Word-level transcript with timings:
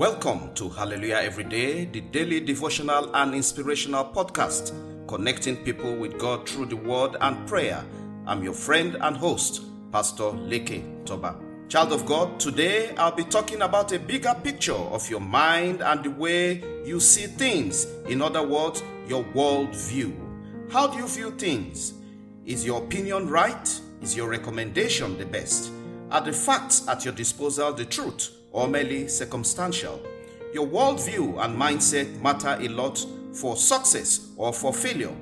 Welcome 0.00 0.54
to 0.54 0.70
Hallelujah 0.70 1.20
Every 1.20 1.44
Day, 1.44 1.84
the 1.84 2.00
daily 2.00 2.40
devotional 2.40 3.14
and 3.14 3.34
inspirational 3.34 4.06
podcast, 4.06 4.72
connecting 5.06 5.56
people 5.56 5.94
with 5.94 6.18
God 6.18 6.48
through 6.48 6.66
the 6.66 6.76
word 6.76 7.18
and 7.20 7.46
prayer. 7.46 7.84
I'm 8.24 8.42
your 8.42 8.54
friend 8.54 8.96
and 8.98 9.14
host, 9.14 9.60
Pastor 9.92 10.22
Leke 10.22 11.04
Toba. 11.04 11.36
Child 11.68 11.92
of 11.92 12.06
God, 12.06 12.40
today 12.40 12.94
I'll 12.96 13.14
be 13.14 13.24
talking 13.24 13.60
about 13.60 13.92
a 13.92 13.98
bigger 13.98 14.34
picture 14.42 14.72
of 14.72 15.10
your 15.10 15.20
mind 15.20 15.82
and 15.82 16.02
the 16.02 16.10
way 16.12 16.64
you 16.82 16.98
see 16.98 17.26
things. 17.26 17.84
In 18.08 18.22
other 18.22 18.42
words, 18.42 18.82
your 19.06 19.24
world 19.34 19.76
view. 19.76 20.16
How 20.72 20.86
do 20.86 20.96
you 20.96 21.08
view 21.08 21.32
things? 21.32 21.92
Is 22.46 22.64
your 22.64 22.82
opinion 22.82 23.28
right? 23.28 23.68
Is 24.00 24.16
your 24.16 24.30
recommendation 24.30 25.18
the 25.18 25.26
best? 25.26 25.70
Are 26.10 26.22
the 26.22 26.32
facts 26.32 26.88
at 26.88 27.04
your 27.04 27.12
disposal 27.12 27.74
the 27.74 27.84
truth 27.84 28.39
or 28.52 28.68
merely 28.68 29.08
circumstantial? 29.08 30.00
Your 30.52 30.66
worldview 30.66 31.44
and 31.44 31.56
mindset 31.56 32.20
matter 32.20 32.56
a 32.60 32.68
lot 32.68 33.04
for 33.32 33.56
success 33.56 34.28
or 34.36 34.52
for 34.52 34.72
failure. 34.72 35.14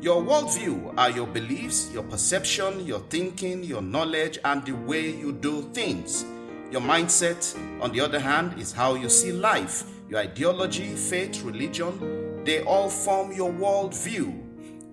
Your 0.00 0.22
worldview 0.22 0.94
are 0.96 1.10
your 1.10 1.26
beliefs, 1.26 1.90
your 1.92 2.02
perception, 2.02 2.84
your 2.86 3.00
thinking, 3.08 3.62
your 3.62 3.82
knowledge, 3.82 4.38
and 4.44 4.64
the 4.64 4.72
way 4.72 5.10
you 5.10 5.32
do 5.32 5.62
things. 5.72 6.24
Your 6.70 6.80
mindset, 6.80 7.56
on 7.80 7.92
the 7.92 8.00
other 8.00 8.18
hand, 8.18 8.58
is 8.58 8.72
how 8.72 8.94
you 8.94 9.08
see 9.08 9.30
life. 9.30 9.84
Your 10.08 10.20
ideology, 10.20 10.94
faith, 10.94 11.42
religion, 11.42 12.44
they 12.44 12.62
all 12.62 12.88
form 12.88 13.32
your 13.32 13.52
worldview. 13.52 14.40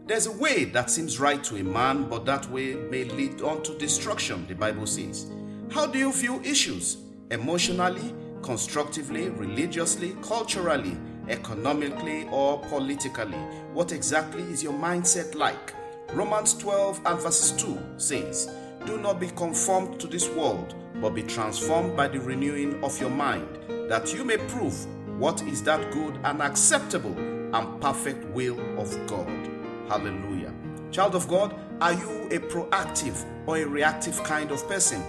There's 0.05 0.27
a 0.27 0.31
way 0.31 0.65
that 0.65 0.89
seems 0.89 1.19
right 1.19 1.43
to 1.43 1.57
a 1.57 1.63
man, 1.63 2.09
but 2.09 2.25
that 2.25 2.49
way 2.49 2.75
may 2.75 3.03
lead 3.03 3.41
on 3.41 3.63
to 3.63 3.77
destruction, 3.77 4.45
the 4.47 4.55
Bible 4.55 4.87
says. 4.87 5.31
How 5.71 5.85
do 5.87 5.99
you 5.99 6.11
view 6.11 6.41
issues? 6.41 6.97
Emotionally, 7.31 8.15
constructively, 8.41 9.29
religiously, 9.29 10.15
culturally, 10.23 10.97
economically, 11.27 12.27
or 12.31 12.59
politically? 12.63 13.37
What 13.71 13.91
exactly 13.91 14.41
is 14.43 14.63
your 14.63 14.73
mindset 14.73 15.35
like? 15.35 15.75
Romans 16.13 16.55
12 16.55 17.01
and 17.05 17.19
verses 17.19 17.51
2 17.61 17.77
says, 17.97 18.51
Do 18.87 18.97
not 18.97 19.19
be 19.19 19.27
conformed 19.27 19.99
to 19.99 20.07
this 20.07 20.27
world, 20.29 20.73
but 20.95 21.11
be 21.11 21.21
transformed 21.21 21.95
by 21.95 22.07
the 22.07 22.19
renewing 22.19 22.83
of 22.83 22.99
your 22.99 23.11
mind, 23.11 23.59
that 23.87 24.11
you 24.11 24.23
may 24.25 24.37
prove 24.37 24.87
what 25.19 25.43
is 25.43 25.61
that 25.63 25.91
good 25.91 26.17
and 26.23 26.41
acceptable 26.41 27.15
and 27.53 27.79
perfect 27.79 28.25
will 28.29 28.59
of 28.79 28.91
God. 29.05 29.49
Hallelujah. 29.87 30.51
Child 30.89 31.13
of 31.13 31.27
God, 31.27 31.53
are 31.79 31.93
you 31.93 32.27
a 32.31 32.39
proactive 32.39 33.23
or 33.45 33.57
a 33.57 33.65
reactive 33.65 34.23
kind 34.23 34.49
of 34.49 34.67
person? 34.67 35.03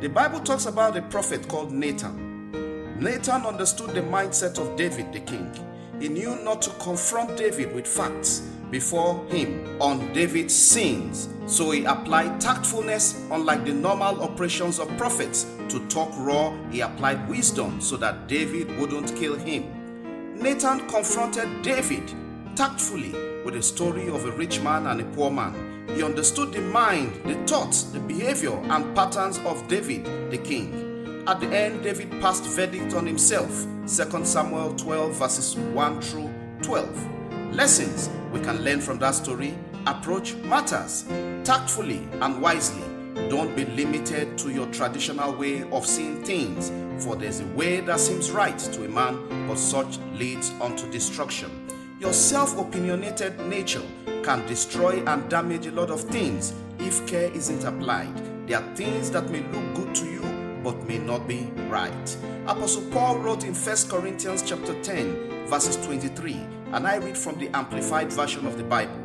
The 0.00 0.08
Bible 0.08 0.40
talks 0.40 0.64
about 0.64 0.96
a 0.96 1.02
prophet 1.02 1.46
called 1.46 1.72
Nathan. 1.72 2.50
Nathan 2.98 3.44
understood 3.44 3.90
the 3.90 4.00
mindset 4.00 4.58
of 4.58 4.74
David 4.74 5.12
the 5.12 5.20
king. 5.20 5.52
He 6.00 6.08
knew 6.08 6.42
not 6.42 6.62
to 6.62 6.70
confront 6.82 7.36
David 7.36 7.74
with 7.74 7.86
facts 7.86 8.48
before 8.70 9.22
him 9.26 9.76
on 9.78 10.10
David's 10.14 10.54
sins. 10.54 11.28
So 11.44 11.72
he 11.72 11.84
applied 11.84 12.40
tactfulness, 12.40 13.26
unlike 13.30 13.66
the 13.66 13.74
normal 13.74 14.22
operations 14.22 14.78
of 14.78 14.88
prophets. 14.96 15.44
To 15.68 15.86
talk 15.88 16.08
raw, 16.16 16.56
he 16.70 16.80
applied 16.80 17.28
wisdom 17.28 17.78
so 17.82 17.98
that 17.98 18.26
David 18.26 18.74
wouldn't 18.78 19.14
kill 19.16 19.34
him. 19.36 20.34
Nathan 20.40 20.88
confronted 20.88 21.60
David 21.60 22.10
tactfully 22.56 23.29
with 23.44 23.56
a 23.56 23.62
story 23.62 24.08
of 24.08 24.24
a 24.24 24.30
rich 24.32 24.60
man 24.60 24.86
and 24.86 25.00
a 25.00 25.04
poor 25.16 25.30
man. 25.30 25.86
He 25.94 26.02
understood 26.02 26.52
the 26.52 26.60
mind, 26.60 27.20
the 27.24 27.34
thoughts, 27.46 27.84
the 27.84 28.00
behavior, 28.00 28.56
and 28.56 28.94
patterns 28.94 29.38
of 29.40 29.66
David 29.68 30.04
the 30.30 30.38
king. 30.38 31.24
At 31.26 31.40
the 31.40 31.48
end, 31.48 31.82
David 31.82 32.10
passed 32.20 32.44
verdict 32.44 32.94
on 32.94 33.06
himself. 33.06 33.66
2 33.86 34.24
Samuel 34.24 34.74
12, 34.74 35.12
verses 35.14 35.56
1 35.56 36.00
through 36.00 36.30
12. 36.62 37.54
Lessons 37.54 38.10
we 38.32 38.40
can 38.40 38.62
learn 38.62 38.80
from 38.80 38.98
that 38.98 39.14
story 39.14 39.54
approach 39.86 40.34
matters 40.36 41.04
tactfully 41.44 42.06
and 42.20 42.40
wisely. 42.40 42.84
Don't 43.28 43.54
be 43.56 43.64
limited 43.64 44.38
to 44.38 44.50
your 44.50 44.66
traditional 44.68 45.32
way 45.34 45.62
of 45.70 45.84
seeing 45.86 46.22
things, 46.22 46.70
for 47.04 47.16
there's 47.16 47.40
a 47.40 47.46
way 47.48 47.80
that 47.80 48.00
seems 48.00 48.30
right 48.30 48.58
to 48.58 48.84
a 48.84 48.88
man, 48.88 49.46
but 49.46 49.58
such 49.58 49.98
leads 50.14 50.50
unto 50.60 50.90
destruction. 50.90 51.50
Your 52.00 52.14
self 52.14 52.56
opinionated 52.58 53.38
nature 53.40 53.82
can 54.22 54.46
destroy 54.46 55.04
and 55.06 55.28
damage 55.28 55.66
a 55.66 55.72
lot 55.72 55.90
of 55.90 56.00
things 56.00 56.54
if 56.78 57.06
care 57.06 57.30
isn't 57.32 57.62
applied. 57.64 58.16
There 58.48 58.56
are 58.56 58.74
things 58.74 59.10
that 59.10 59.28
may 59.28 59.42
look 59.42 59.74
good 59.74 59.94
to 59.96 60.06
you 60.06 60.22
but 60.64 60.88
may 60.88 60.96
not 60.96 61.28
be 61.28 61.50
right. 61.68 62.16
Apostle 62.46 62.90
Paul 62.90 63.18
wrote 63.18 63.44
in 63.44 63.52
1 63.52 63.76
Corinthians 63.90 64.42
chapter 64.42 64.82
10 64.82 65.46
verses 65.46 65.76
23 65.84 66.32
and 66.72 66.86
I 66.86 66.96
read 66.96 67.18
from 67.18 67.38
the 67.38 67.50
amplified 67.54 68.10
version 68.10 68.46
of 68.46 68.56
the 68.56 68.64
Bible. 68.64 68.98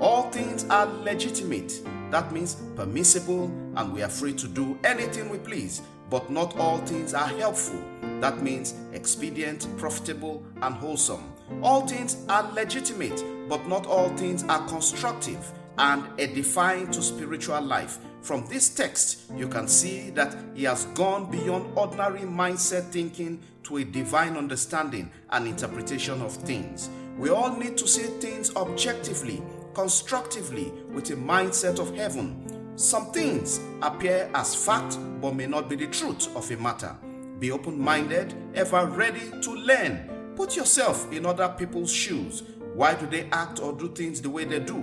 All 0.00 0.28
things 0.32 0.64
are 0.70 0.86
legitimate. 0.86 1.80
That 2.10 2.32
means 2.32 2.56
permissible 2.74 3.44
and 3.76 3.92
we 3.92 4.02
are 4.02 4.08
free 4.08 4.32
to 4.32 4.48
do 4.48 4.76
anything 4.82 5.28
we 5.28 5.38
please, 5.38 5.82
but 6.10 6.30
not 6.30 6.58
all 6.58 6.78
things 6.78 7.14
are 7.14 7.28
helpful. 7.28 7.80
That 8.18 8.42
means 8.42 8.74
expedient, 8.92 9.68
profitable 9.78 10.44
and 10.62 10.74
wholesome. 10.74 11.32
All 11.62 11.86
things 11.86 12.24
are 12.28 12.50
legitimate, 12.52 13.22
but 13.48 13.66
not 13.68 13.86
all 13.86 14.08
things 14.16 14.44
are 14.44 14.66
constructive 14.66 15.52
and 15.78 16.04
edifying 16.18 16.90
to 16.90 17.02
spiritual 17.02 17.60
life. 17.60 17.98
From 18.22 18.46
this 18.46 18.68
text, 18.74 19.30
you 19.34 19.48
can 19.48 19.66
see 19.66 20.10
that 20.10 20.36
he 20.54 20.64
has 20.64 20.84
gone 20.94 21.30
beyond 21.30 21.76
ordinary 21.76 22.20
mindset 22.20 22.84
thinking 22.90 23.40
to 23.64 23.78
a 23.78 23.84
divine 23.84 24.36
understanding 24.36 25.10
and 25.30 25.46
interpretation 25.46 26.20
of 26.22 26.32
things. 26.34 26.90
We 27.18 27.30
all 27.30 27.56
need 27.56 27.76
to 27.78 27.88
see 27.88 28.04
things 28.20 28.54
objectively, 28.56 29.42
constructively, 29.74 30.72
with 30.92 31.10
a 31.10 31.16
mindset 31.16 31.78
of 31.78 31.94
heaven. 31.96 32.76
Some 32.76 33.12
things 33.12 33.60
appear 33.82 34.30
as 34.34 34.54
fact 34.54 34.98
but 35.20 35.34
may 35.34 35.46
not 35.46 35.68
be 35.68 35.76
the 35.76 35.86
truth 35.86 36.34
of 36.34 36.50
a 36.50 36.56
matter. 36.56 36.96
Be 37.38 37.50
open 37.50 37.78
minded, 37.78 38.34
ever 38.54 38.86
ready 38.86 39.30
to 39.42 39.50
learn 39.52 40.09
Put 40.36 40.56
yourself 40.56 41.10
in 41.12 41.26
other 41.26 41.48
people's 41.48 41.92
shoes. 41.92 42.42
Why 42.74 42.94
do 42.94 43.06
they 43.06 43.28
act 43.32 43.60
or 43.60 43.72
do 43.72 43.88
things 43.88 44.22
the 44.22 44.30
way 44.30 44.44
they 44.44 44.60
do? 44.60 44.80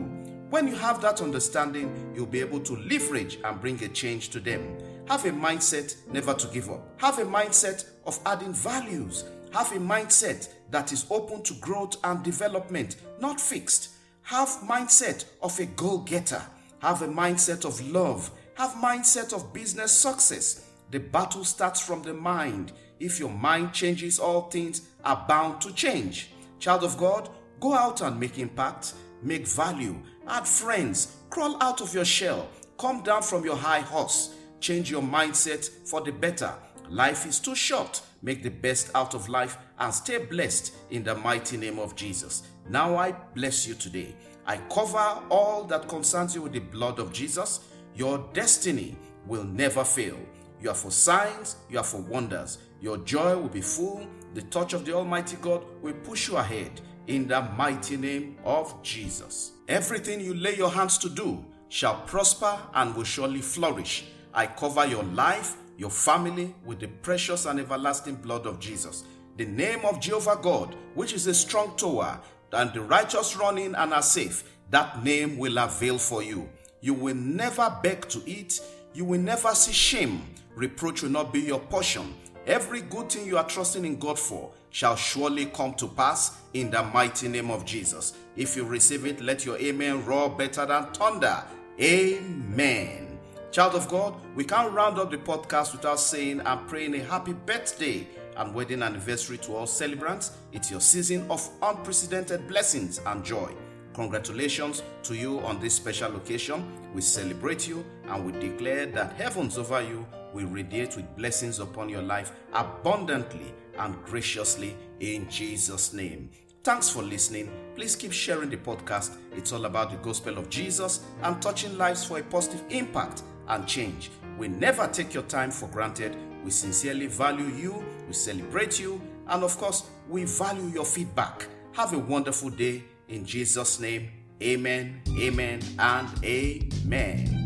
When 0.50 0.68
you 0.68 0.75
have 0.75 1.02
that 1.02 1.22
understanding, 1.22 2.13
you'll 2.16 2.25
be 2.25 2.40
able 2.40 2.59
to 2.62 2.75
leverage 2.75 3.40
and 3.44 3.59
bring 3.59 3.84
a 3.84 3.88
change 3.88 4.30
to 4.30 4.40
them. 4.40 4.78
Have 5.08 5.25
a 5.25 5.31
mindset 5.31 5.96
never 6.12 6.34
to 6.34 6.47
give 6.47 6.69
up. 6.69 7.00
Have 7.02 7.19
a 7.19 7.25
mindset 7.25 7.85
of 8.06 8.19
adding 8.25 8.53
values. 8.53 9.25
Have 9.52 9.72
a 9.72 9.80
mindset 9.80 10.50
that 10.69 10.91
is 10.91 11.06
open 11.09 11.44
to 11.44 11.53
growth 11.56 11.96
and 12.03 12.24
development, 12.24 12.97
not 13.19 13.41
fixed. 13.41 13.91
Have 14.24 14.50
mindset 14.64 15.25
of 15.41 15.58
a 15.59 15.66
goal-getter. 15.66 16.41
Have 16.79 17.02
a 17.02 17.08
mindset 17.08 17.66
of 17.66 17.79
love. 17.90 18.29
Have 18.56 18.72
mindset 18.72 19.34
of 19.34 19.53
business 19.53 19.91
success. 19.91 20.66
The 20.92 21.00
battle 21.00 21.44
starts 21.44 21.80
from 21.80 22.03
the 22.03 22.14
mind. 22.14 22.72
If 23.00 23.20
your 23.20 23.30
mind 23.30 23.74
changes, 23.74 24.20
all 24.20 24.50
things 24.50 24.81
are 25.03 25.25
bound 25.28 25.62
to 25.62 25.74
change. 25.74 26.31
Child 26.59 26.84
of 26.84 26.98
God, 26.98 27.30
go 27.59 27.74
out 27.74 28.02
and 28.02 28.20
make 28.20 28.40
impact, 28.40 28.94
make 29.22 29.47
value, 29.47 29.96
add 30.28 30.47
friends, 30.47 31.18
crawl 31.30 31.62
out 31.62 31.81
of 31.81 31.94
your 31.94 32.06
shell, 32.06 32.47
come 32.78 33.03
down 33.03 33.22
from 33.22 33.44
your 33.44 33.58
high 33.58 33.81
horse, 33.81 34.36
change 34.59 34.90
your 34.90 35.02
mindset 35.02 35.70
for 35.88 36.02
the 36.02 36.12
better. 36.12 36.53
Life 36.90 37.26
is 37.26 37.40
too 37.40 37.56
short. 37.56 38.02
Make 38.22 38.44
the 38.44 38.50
best 38.50 38.90
out 38.96 39.14
of 39.14 39.30
life 39.30 39.58
and 39.80 39.94
stay 39.94 40.18
blessed 40.18 40.74
in 40.90 41.03
the 41.03 41.16
mighty 41.16 41.58
name 41.58 41.80
of 41.80 41.96
Jesus. 41.96 42.44
Now 42.68 42.96
I 42.96 43.12
bless 43.12 43.68
you 43.68 43.76
today. 43.76 44.16
I 44.46 44.58
cover 44.70 45.22
all 45.30 45.66
that 45.66 45.88
concerns 45.88 46.34
you 46.34 46.42
with 46.42 46.53
the 46.53 46.59
blood 46.59 47.00
of 47.00 47.14
Jesus. 47.14 47.59
Your 47.96 48.29
destiny 48.34 48.97
will 49.28 49.44
never 49.44 49.84
fail. 49.84 50.17
You 50.62 50.70
are 50.72 50.76
for 50.76 50.92
signs, 50.92 51.58
you 51.70 51.78
are 51.78 51.84
for 51.84 52.02
wonders. 52.02 52.58
Your 52.82 52.98
joy 53.00 53.38
will 53.38 53.50
be 53.50 53.62
full. 53.62 54.08
The 54.34 54.42
touch 54.44 54.74
of 54.74 54.86
the 54.86 54.94
Almighty 54.94 55.38
God 55.42 55.64
will 55.82 55.94
push 55.94 56.28
you 56.28 56.38
ahead 56.38 56.82
in 57.08 57.28
the 57.28 57.42
mighty 57.58 57.98
name 57.98 58.38
of 58.44 58.82
Jesus. 58.84 59.52
Everything 59.68 60.20
you 60.20 60.34
lay 60.34 60.56
your 60.56 60.70
hands 60.70 60.98
to 61.00 61.09
do 61.09 61.44
shall 61.70 62.02
prosper 62.02 62.58
and 62.74 62.96
will 62.96 63.04
surely 63.04 63.42
flourish. 63.42 64.06
I 64.34 64.48
cover 64.48 64.86
your 64.86 65.04
life, 65.04 65.56
your 65.78 65.90
family 65.90 66.54
with 66.66 66.80
the 66.80 66.88
precious 66.88 67.46
and 67.46 67.59
everlasting 67.59 68.16
blood 68.16 68.46
of 68.46 68.59
Jesus. 68.59 69.04
The 69.38 69.46
name 69.46 69.86
of 69.86 70.00
Jehovah 70.00 70.40
God, 70.42 70.76
which 70.96 71.14
is 71.14 71.28
a 71.28 71.34
strong 71.34 71.76
tower, 71.78 72.20
and 72.52 72.74
the 72.74 72.82
righteous 72.82 73.36
run 73.36 73.58
in 73.58 73.76
and 73.76 73.94
are 73.94 74.02
safe, 74.02 74.44
that 74.70 75.04
name 75.04 75.38
will 75.38 75.58
avail 75.58 75.98
for 75.98 76.24
you. 76.24 76.50
You 76.82 76.94
will 76.94 77.16
never 77.16 77.76
beg 77.82 78.08
to 78.09 78.22
eat, 78.26 78.59
you 78.97 79.05
will 79.05 79.22
never 79.22 79.53
see 79.53 79.72
shame. 79.72 80.23
Reproach 80.55 81.03
will 81.03 81.11
not 81.11 81.32
be 81.32 81.40
your 81.40 81.59
portion. 81.59 82.16
Every 82.47 82.82
good 82.82 83.11
thing 83.11 83.28
you 83.28 83.38
are 83.38 83.47
trusting 83.47 83.85
in 83.85 83.99
God 83.99 84.17
for 84.17 84.49
shall 84.72 84.96
surely 84.96 85.46
come 85.46 85.76
to 85.76 85.88
pass 85.88 86.41
in 86.55 86.72
the 86.72 86.82
mighty 86.82 87.28
name 87.28 87.52
of 87.52 87.64
Jesus. 87.64 88.14
If 88.35 88.55
you 88.55 88.66
receive 88.66 89.05
it, 89.05 89.22
let 89.22 89.46
your 89.46 89.59
amen 89.59 90.03
roar 90.03 90.32
better 90.32 90.66
than 90.66 90.88
thunder. 90.94 91.44
Amen. 91.79 93.20
Child 93.52 93.76
of 93.76 93.88
God, 93.88 94.16
we 94.35 94.44
can't 94.44 94.73
round 94.73 94.97
up 94.97 95.11
the 95.11 95.17
podcast 95.17 95.73
without 95.73 95.99
saying 95.99 96.40
and 96.40 96.67
praying 96.67 96.96
a 96.96 97.03
happy 97.03 97.34
birthday 97.34 98.08
and 98.35 98.52
wedding 98.52 98.82
anniversary 98.82 99.38
to 99.38 99.55
all 99.55 99.67
celebrants. 99.67 100.32
It's 100.53 100.72
your 100.72 100.82
season 100.82 101.29
of 101.29 101.47
unprecedented 101.61 102.47
blessings 102.47 102.99
and 103.05 103.23
joy. 103.23 103.53
Congratulations 103.97 104.84
to 105.02 105.16
you 105.16 105.40
on 105.40 105.59
this 105.59 105.73
special 105.73 106.16
occasion. 106.17 106.64
We 106.94 107.02
celebrate 107.02 107.67
you 107.67 107.84
and 108.09 108.23
we 108.23 108.32
declare 108.40 108.85
that 108.85 109.14
heavens 109.14 109.58
over 109.58 109.82
you 109.82 110.05
will 110.35 110.46
radiate 110.46 110.96
with 110.96 111.16
blessings 111.16 111.58
upon 111.59 111.90
your 111.90 112.03
life 112.03 112.32
abundantly 112.53 113.55
and 113.79 113.96
graciously 114.05 114.76
in 114.99 115.28
Jesus' 115.32 115.94
name. 115.94 116.29
Thanks 116.64 116.91
for 116.91 117.02
listening. 117.02 117.49
Please 117.76 117.96
keep 117.96 118.11
sharing 118.11 118.52
the 118.52 118.58
podcast. 118.58 119.17
It's 119.35 119.52
all 119.52 119.66
about 119.66 119.90
the 119.90 119.97
gospel 119.97 120.38
of 120.38 120.47
Jesus 120.47 121.03
and 121.23 121.41
touching 121.41 121.76
lives 121.76 122.05
for 122.05 122.20
a 122.20 122.23
positive 122.23 122.64
impact 122.70 123.23
and 123.47 123.66
change. 123.66 124.11
We 124.38 124.47
never 124.47 124.88
take 124.90 125.16
your 125.16 125.23
time 125.23 125.49
for 125.49 125.70
granted. 125.70 126.16
We 126.46 126.52
sincerely 126.52 127.08
value 127.08 127.47
you, 127.47 127.84
we 128.08 128.14
celebrate 128.14 128.79
you, 128.79 129.02
and 129.26 129.44
of 129.44 129.58
course, 129.58 129.90
we 130.08 130.26
value 130.26 130.67
your 130.67 130.85
feedback. 130.85 131.47
Have 131.72 131.94
a 131.94 131.97
wonderful 131.97 132.52
day 132.52 132.84
in 133.08 133.26
Jesus' 133.26 133.80
name, 133.80 134.09
amen, 134.42 135.02
amen, 135.20 135.62
and 135.80 136.08
amen. 136.24 137.38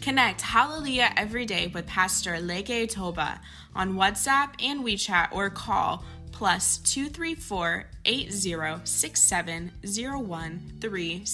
Connect 0.00 0.40
Hallelujah 0.40 1.12
every 1.16 1.46
day 1.46 1.68
with 1.68 1.86
Pastor 1.86 2.32
Leke 2.32 2.90
Toba 2.90 3.40
on 3.74 3.94
WhatsApp 3.94 4.54
and 4.62 4.82
WeChat 4.82 5.32
or 5.32 5.50
call 5.50 6.04
plus 6.32 6.78
234 6.78 7.84
8067 8.06 9.72
013 9.84 11.24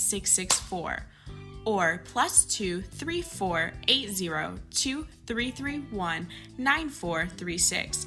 or 1.64 2.02
plus 2.04 2.44
234 2.46 3.72
80 3.88 4.26
2331 4.26 6.28
9436 6.58 8.06